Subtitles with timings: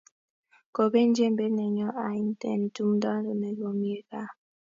[0.75, 3.09] Kobet Jembet nennyo ain eng' tumdo
[3.39, 4.29] ne komie kaa